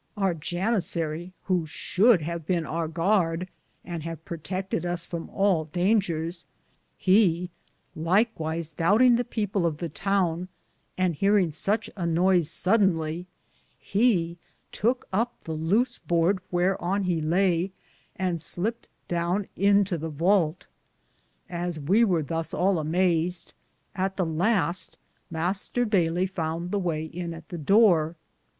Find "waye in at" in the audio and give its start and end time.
26.79-27.49